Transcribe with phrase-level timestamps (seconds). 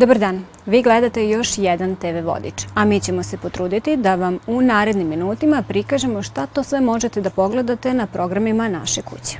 [0.00, 4.38] Dobar dan, vi gledate još jedan TV vodič, a mi ćemo se potruditi da vam
[4.46, 9.38] u narednim minutima prikažemo šta to sve možete da pogledate na programima naše kuće.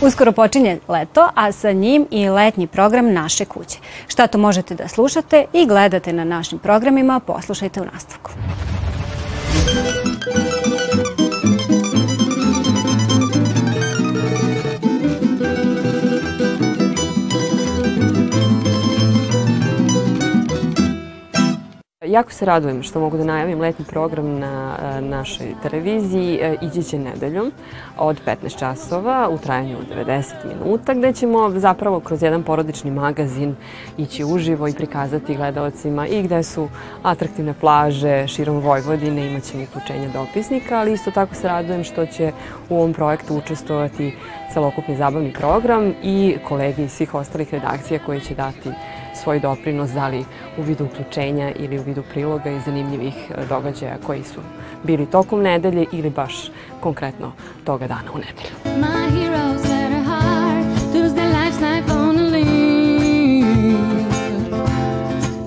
[0.00, 3.78] Uskoro počinje leto, a sa njim i letnji program naše kuće.
[4.08, 8.30] Šta to možete da slušate i gledate na našim programima, poslušajte u nastavku.
[22.10, 26.98] Jako se radujem što mogu da najavim letni program na e, našoj televiziji e, Ići
[26.98, 27.52] nedeljom
[27.98, 33.56] od 15 časova u trajanju od 90 minuta gde ćemo zapravo kroz jedan porodični magazin
[33.98, 36.68] ići uživo i prikazati gledalcima i gde su
[37.02, 42.32] atraktivne plaže širom Vojvodine, imaćemo uključenja dopisnika, ali isto tako se radujem što će
[42.68, 44.14] u ovom projektu učestvovati
[44.52, 48.70] celokupni zabavni program i kolege iz svih ostalih redakcija koji će dati
[49.14, 50.24] svoj doprinos, da li
[50.58, 54.40] u vidu uključenja ili u vidu priloga i zanimljivih e, događaja koji su
[54.82, 57.32] bili tokom nedelje ili baš konkretno
[57.64, 58.54] toga dana u nedelju.
[58.64, 62.60] My heroes her heart lose their life's life on a leave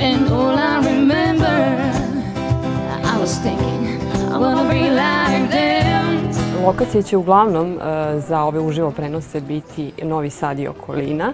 [0.00, 1.90] And all I remember
[3.14, 4.00] I was thinking
[4.30, 5.70] I wanna be like them
[6.66, 7.80] Lokacije će uglavnom uh,
[8.28, 11.32] za ove uživo prenose biti Novi Sad i okolina.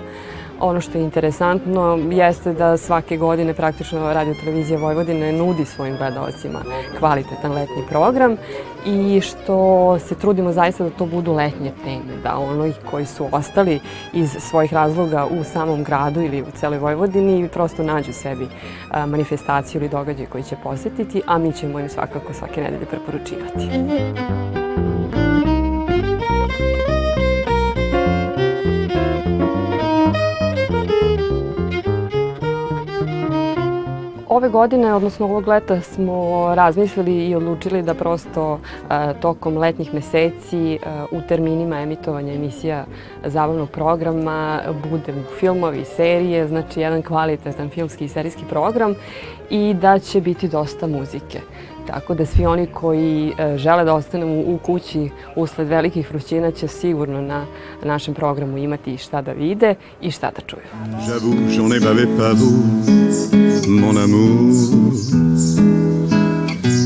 [0.60, 6.58] Ono što je interesantno jeste da svake godine praktično Radio Televizija Vojvodine nudi svojim gledalcima
[6.98, 8.36] kvalitetan letni program
[8.86, 13.80] i što se trudimo zaista da to budu letnje teme, da ono koji su ostali
[14.12, 18.48] iz svojih razloga u samom gradu ili u celoj Vojvodini prosto nađu sebi
[19.06, 24.65] manifestaciju ili događaj koji će posetiti, a mi ćemo im svakako svake nedelje preporučivati.
[34.36, 36.14] Ove godine, odnosno ovog leta, smo
[36.54, 38.58] razmislili i odlučili da prosto
[38.90, 40.78] e, tokom letnjih meseci e,
[41.10, 42.84] u terminima emitovanja emisija
[43.24, 44.60] zabavnog programa
[44.90, 48.94] bude filmovi, serije, znači jedan kvalitetan filmski i serijski program
[49.50, 51.40] i da će biti dosta muzike.
[51.86, 56.68] Tako da svi oni koji e, žele da ostanu u kući usled velikih vrućina će
[56.68, 57.46] sigurno na
[57.84, 60.62] našem programu imati šta da vide i šta da čuju.
[61.06, 64.92] J'avoue, j'en ai bavé pas vous, mon amour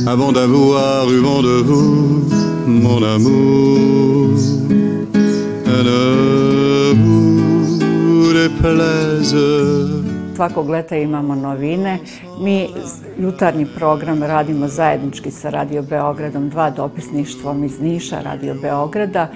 [0.07, 2.25] Avant d'avoir eu vent de vous,
[2.67, 4.39] mon amour
[5.67, 9.37] Ne vous déplaise
[10.41, 11.99] svakog leta imamo novine.
[12.41, 12.69] Mi
[13.19, 19.29] jutarnji program radimo zajednički sa Radio Beogradom, dva dopisništvom iz Niša, Radio Beograda.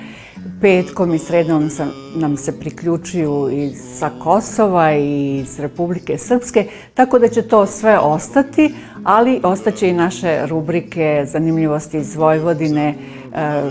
[0.61, 1.71] Petkom i sredom
[2.17, 7.99] nam se priključuju i sa Kosova i iz Republike Srpske, tako da će to sve
[7.99, 12.95] ostati, ali ostaće i naše rubrike zanimljivosti iz Vojvodine,
[13.35, 13.63] e,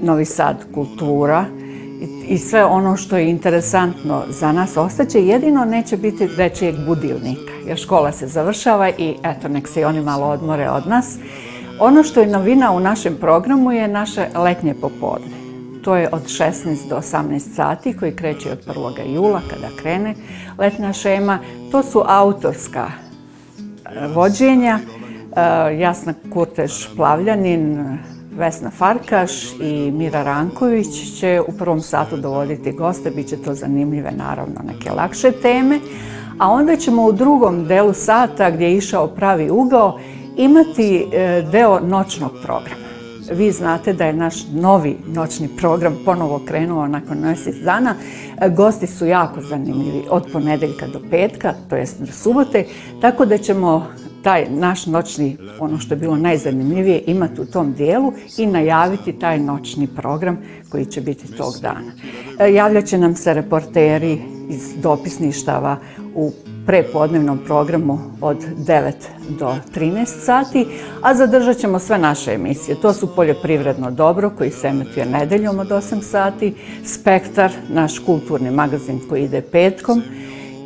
[0.00, 1.44] Novi Sad kultura,
[2.28, 7.78] i sve ono što je interesantno za nas ostaće, jedino neće biti dečijeg budilnika, jer
[7.78, 11.18] škola se završava i eto, nek se i oni malo odmore od nas.
[11.80, 15.45] Ono što je novina u našem programu je naše letnje popodne.
[15.86, 19.14] To je od 16 do 18 sati koji kreće od 1.
[19.14, 20.14] jula kada krene
[20.58, 21.38] letna šema.
[21.72, 24.78] To su autorska e, vođenja.
[24.78, 27.98] E, Jasna Kurtež Plavljanin,
[28.32, 34.10] Vesna Farkaš i Mira Ranković će u prvom satu dovoditi goste, bit će to zanimljive,
[34.10, 35.80] naravno, neke lakše teme.
[36.38, 39.98] A onda ćemo u drugom delu sata, gdje je išao pravi ugao,
[40.36, 42.85] imati e, deo noćnog programa.
[43.32, 47.94] Vi znate da je naš novi noćni program ponovo krenuo nakon mjesec dana.
[48.40, 52.64] E, gosti su jako zanimljivi od ponedeljka do petka, to jest do subote,
[53.00, 53.86] tako da ćemo
[54.22, 59.38] taj naš noćni, ono što je bilo najzanimljivije, imati u tom dijelu i najaviti taj
[59.38, 60.38] noćni program
[60.68, 61.92] koji će biti tog dana.
[62.38, 64.18] E, javljat će nam se reporteri
[64.48, 65.76] iz dopisništava
[66.14, 66.32] u
[66.66, 68.92] prepodnevnom programu od 9
[69.28, 70.66] do 13 sati,
[71.02, 72.80] a zadržat ćemo sve naše emisije.
[72.80, 76.54] To su Poljoprivredno dobro koji se emituje nedeljom od 8 sati,
[76.84, 80.02] Spektar, naš kulturni magazin koji ide petkom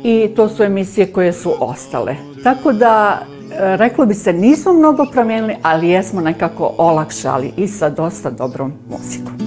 [0.03, 2.15] i to su emisije koje su ostale.
[2.43, 3.21] Tako da
[3.57, 9.40] reklo bi se nismo mnogo promijenili, ali jesmo nekako olakšali i sa dosta dobrom muzikom.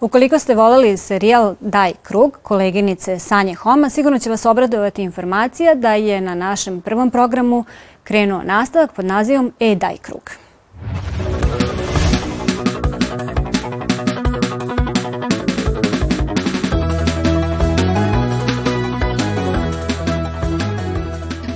[0.00, 5.94] Ukoliko ste voleli serijal Daj krug, koleginice Sanje Homa, sigurno će vas obradovati informacija da
[5.94, 7.64] je na našem prvom programu
[8.04, 10.30] krenuo nastavak pod nazivom E Daj krug.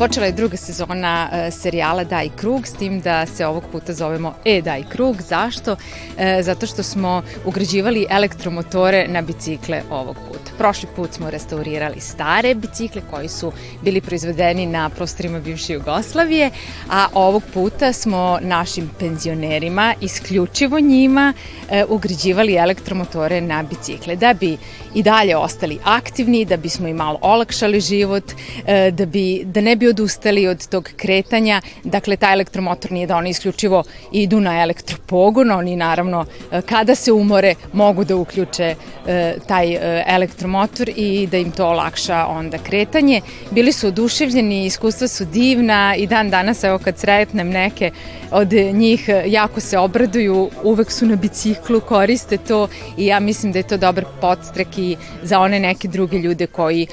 [0.03, 4.35] Počela je druga sezona e, serijala Daj krug, s tim da se ovog puta zovemo
[4.45, 5.23] E Daj krug.
[5.23, 5.77] Zašto?
[6.19, 10.51] E, zato što smo ugrađivali elektromotore na bicikle ovog puta.
[10.59, 13.53] Prošli put smo restaurirali stare bicikle koji su
[13.83, 16.51] bili proizvedeni na prostorima bivše Jugoslavije,
[16.91, 21.33] a ovog puta smo našim penzionerima, isključivo njima,
[21.71, 24.57] e, ugrađivali elektromotore na bicikle, da bi
[24.95, 28.25] i dalje ostali aktivni, da bismo im malo olakšali život,
[28.67, 31.61] e, da, bi, da ne bi odustali od tog kretanja.
[31.85, 37.13] Dakle, taj elektromotor nije da oni isključivo idu na elektropogon, oni naravno e, kada se
[37.13, 38.75] umore mogu da uključe
[39.07, 43.21] e, taj elektromotor i da im to olakša onda kretanje.
[43.51, 47.91] Bili su oduševljeni, iskustva su divna i dan danas, evo kad sretnem neke
[48.33, 53.59] od njih, jako se obraduju, uvek su na biciklu, koriste to i ja mislim da
[53.59, 56.87] je to dobar podstrek i za one neke druge ljude koji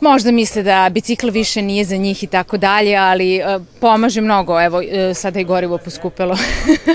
[0.00, 4.60] možda misle da bicikl više nije za njih i tako dalje, ali uh, pomaže mnogo.
[4.60, 6.36] Evo, uh, sada je gorivo poskupelo.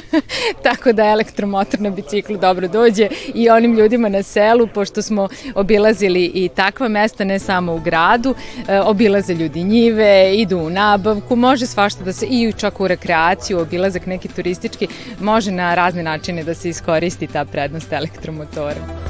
[0.64, 6.32] tako da elektromotor na biciklu dobro dođe i onim ljudima na selu, pošto smo obilazili
[6.34, 8.36] i takva mesta, ne samo u gradu, uh,
[8.84, 14.06] obilaze ljudi njive, idu u nabavku, može svašta da se, i čak u rekreaciju, obilazak
[14.06, 14.88] neki turistički,
[15.20, 19.05] može na razne načine da se iskoristi ta prednost elektromotora.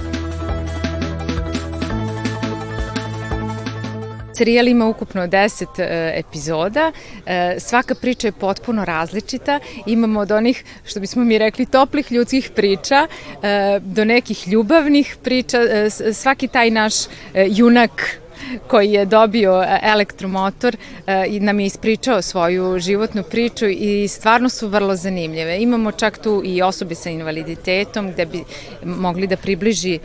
[4.38, 6.92] Serijal ima ukupno 10 e, epizoda.
[7.26, 9.60] E, svaka priča je potpuno različita.
[9.86, 15.58] Imamo od onih, što bismo mi rekli, toplih ljudskih priča e, do nekih ljubavnih priča.
[16.14, 16.94] Svaki taj naš
[17.34, 18.20] junak
[18.68, 20.78] koji je dobio elektromotor
[21.28, 25.62] i nam je ispričao svoju životnu priču i stvarno su vrlo zanimljive.
[25.62, 28.44] Imamo čak tu i osobe sa invaliditetom gde bi
[28.84, 30.00] mogli da približi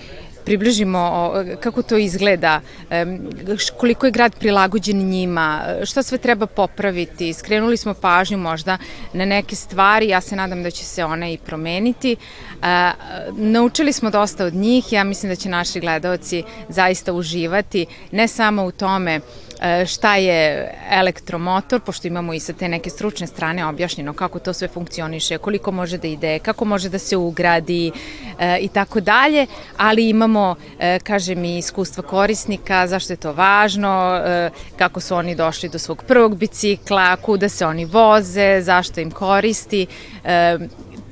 [0.50, 2.60] približimo kako to izgleda,
[3.76, 7.32] koliko je grad prilagođen njima, šta sve treba popraviti.
[7.32, 8.78] Skrenuli smo pažnju možda
[9.12, 12.16] na neke stvari, ja se nadam da će se one i promeniti.
[13.32, 18.64] Naučili smo dosta od njih, ja mislim da će naši gledalci zaista uživati, ne samo
[18.64, 19.20] u tome
[19.60, 24.52] E, šta je elektromotor, pošto imamo i sa te neke stručne strane objašnjeno kako to
[24.52, 27.92] sve funkcioniše, koliko može da ide, kako može da se ugradi
[28.38, 30.54] e, i tako dalje, ali imamo, čujemo,
[31.02, 34.20] kažem i iskustva korisnika, zašto je to važno,
[34.76, 39.86] kako su oni došli do svog prvog bicikla, kuda se oni voze, zašto im koristi.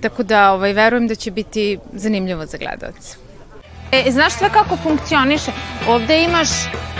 [0.01, 3.17] Tako da ovaj, verujem da će biti zanimljivo za gledalce.
[3.93, 5.53] E, znaš sve kako funkcioniše?
[5.89, 6.49] Ovde imaš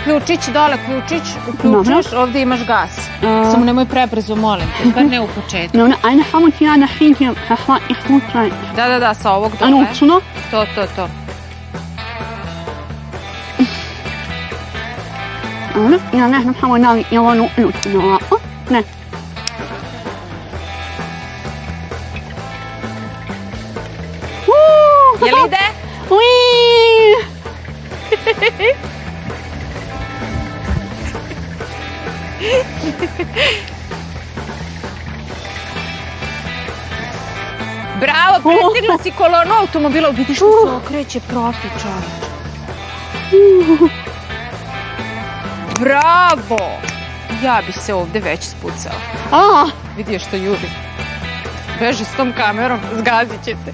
[0.03, 2.89] ključić, dole ključić, uključaš, ovde imaš gas.
[2.97, 5.77] Uh, Samo nemoj prebrzo, molim te, bar ne u početku.
[5.77, 7.55] No, a ne samo ti ja na hivim, da
[8.75, 9.71] Da, da, da, sa ovog dole.
[10.01, 10.21] Ano.
[10.51, 11.28] To, to, to.
[15.81, 18.83] 嗯，你看那什么胖味道，要我弄弄出来啊，哦，那。
[25.21, 25.57] Jelide?
[26.09, 27.15] Uiii!
[37.99, 42.19] Bravo, predstavljam si kolonu automobila, vidiš što su okreće profi čovječ.
[43.31, 43.98] Cioè.
[45.79, 46.57] Bravo!
[47.43, 49.01] Ja bi se ovde već spucala.
[49.31, 49.65] A,
[49.97, 50.69] Vidi što juri.
[51.79, 53.73] Beže s tom kamerom, zgazit ćete.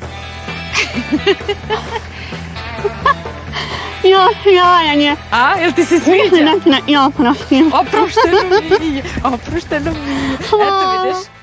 [4.12, 5.16] ja, sjajan je.
[5.32, 6.46] A, jel ti se sviđa?
[6.46, 7.72] Ne, ne, ja oproštim.
[7.74, 8.40] Oprošteno
[8.80, 10.34] mi je, oprošteno mi je.
[10.36, 11.35] Eto vidiš.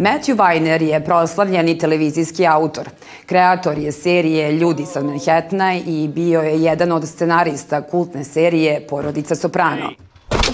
[0.00, 2.88] Matthew Weiner je proslavljeni televizijski autor.
[3.26, 9.34] Kreator je serije Ljudi sa Manhattana i bio je jedan od scenarista kultne serije Porodica
[9.34, 9.90] Soprano.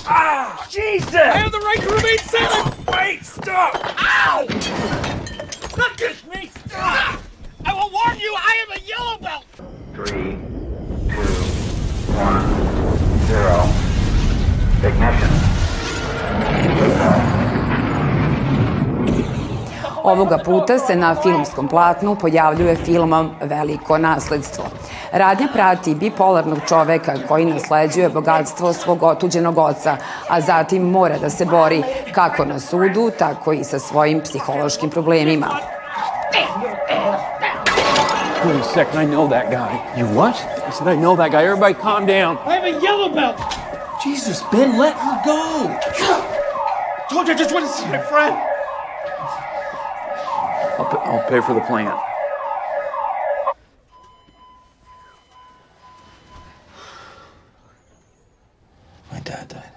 [0.09, 1.15] Ah, Jesus!
[1.15, 2.75] I have the right to remain silent!
[2.87, 3.75] Wait, stop!
[4.29, 4.47] Ow!
[5.77, 6.51] Not kiss me!
[6.67, 7.21] Stop!
[7.65, 9.47] I will warn you, I am a yellow belt!
[9.95, 10.46] Three,
[20.07, 24.65] Ovoga puta se na filmskom platnu pojavljuje filmom Veliko nasledstvo.
[25.13, 29.97] Radnja prati bipolarnog čoveka koji nasleđuje bogatstvo svog otuđenog oca,
[30.29, 31.83] a zatim mora da se bori
[32.13, 35.47] kako na sudu, tako i sa svojim psihološkim problemima.
[38.45, 40.01] Wait a second, I know that guy.
[40.01, 40.37] You what?
[40.69, 41.43] I said, I know that guy.
[41.43, 42.37] Everybody calm down.
[42.47, 43.37] I have a yellow belt.
[44.05, 45.43] Jesus, Ben, let her go.
[47.11, 48.37] Told you I just want to see my friend.
[51.07, 51.95] I'll, pay, for the plant.
[59.13, 59.77] My dad died.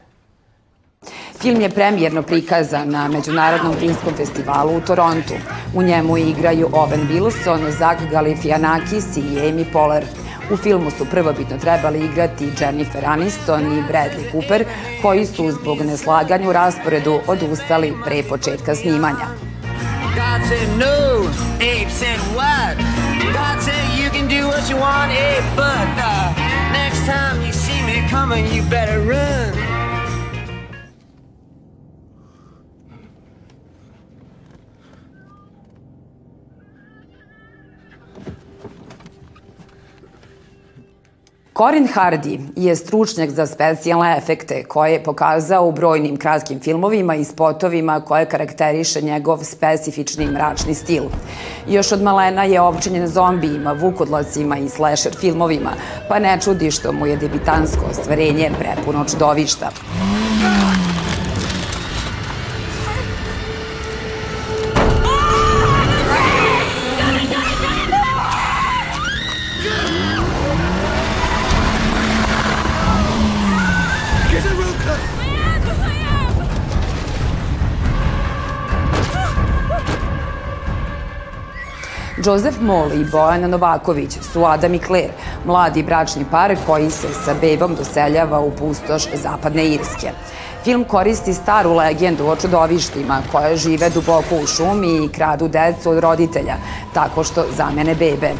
[1.41, 5.33] Film je premijerno prikazan na Međunarodnom filmskom festivalu u Torontu.
[5.75, 10.05] U njemu igraju Owen Wilson, Zach Galifianakis i Amy Poehler.
[10.51, 14.65] U filmu su prvobitno trebali igrati Jennifer Aniston i Bradley Cooper,
[15.01, 19.48] koji su zbog neslaganja u rasporedu odustali pre početka snimanja.
[20.15, 22.77] God said no, Abe said what?
[23.33, 26.33] God said you can do what you want, Abe, but uh,
[26.71, 28.78] next time you see me coming, you better
[41.59, 47.23] Corin Hardy je stručnjak za specijalne efekte koje je pokazao u brojnim kratkim filmovima i
[47.23, 51.03] spotovima koje karakteriše njegov specifični mračni stil.
[51.67, 55.71] Još od malena je opčinjen zombijima, vukodlacima i slasher filmovima,
[56.09, 59.69] pa ne čudi što mu je debitansko ostvarenje prepuno čudovišta.
[82.25, 85.13] Joseph Moll i Bojana Novaković su Adam i Claire,
[85.45, 90.11] mladi bračni par koji se sa bebom doseljava u pustoš Zapadne Irske.
[90.63, 95.99] Film koristi staru legendu o čudovištima koje žive duboko u šumi i kradu decu od
[95.99, 96.55] roditelja,
[96.93, 98.31] tako što zamene bebe.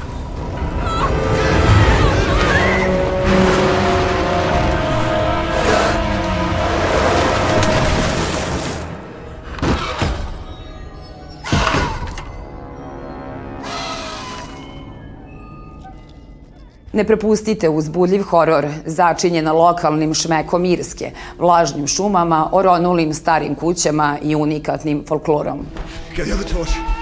[17.00, 25.04] Ne prepustite uzbudljiv horor, začinjen lokalnim šmekom Irske, vlažnim šumama, oronulim starim kućama i unikatnim
[25.08, 25.66] folklorom.
[26.16, 26.99] Get the other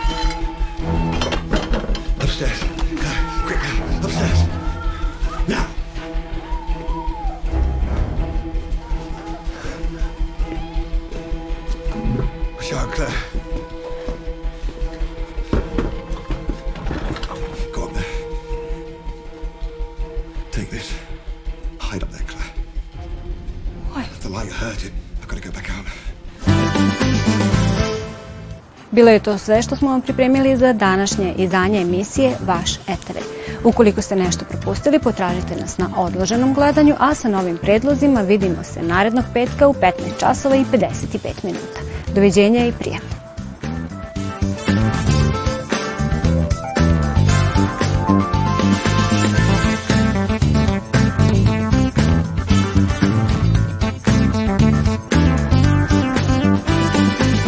[28.97, 33.19] Bilo je to sve što smo vam pripremili za današnje izdanje emisije Vaš Etere.
[33.63, 38.81] Ukoliko ste nešto propustili, potražite nas na odloženom gledanju, a sa novim predlozima vidimo se
[38.81, 41.79] narednog petka u 15 časova i 55 minuta.
[42.15, 43.16] Doviđenja i prijatno.